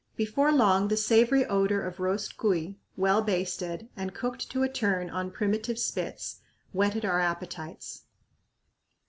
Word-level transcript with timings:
Before 0.15 0.51
long 0.51 0.87
the 0.87 0.97
savory 0.97 1.45
odor 1.45 1.85
of 1.85 1.99
roast 1.99 2.35
cuy, 2.35 2.73
well 2.97 3.21
basted, 3.21 3.87
and 3.95 4.15
cooked 4.15 4.49
to 4.49 4.63
a 4.63 4.67
turn 4.67 5.11
on 5.11 5.29
primitive 5.29 5.77
spits, 5.77 6.39
whetted 6.73 7.05
our 7.05 7.19
appetites. 7.19 8.01